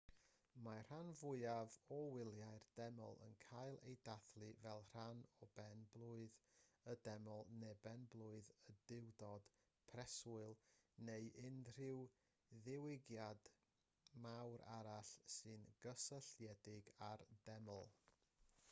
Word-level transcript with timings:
mae'r 0.65 0.85
rhan 0.85 1.09
fwyaf 1.17 1.73
o 1.95 1.97
wyliau'r 2.13 2.63
deml 2.79 3.19
yn 3.25 3.35
cael 3.43 3.75
eu 3.91 3.97
dathlu 4.09 4.47
fel 4.61 4.81
rhan 4.93 5.19
o 5.47 5.49
ben-blwydd 5.59 6.39
y 6.95 6.95
deml 7.09 7.43
neu 7.65 7.77
ben-blwydd 7.85 8.49
y 8.75 8.75
duwdod 8.93 9.51
preswyl 9.93 10.57
neu 11.11 11.29
unrhyw 11.45 12.01
ddigwyddiad 12.65 13.53
mawr 14.27 14.65
arall 14.81 15.13
sy'n 15.37 15.69
gysylltiedig 15.87 16.93
â'r 17.13 17.27
deml 17.51 17.85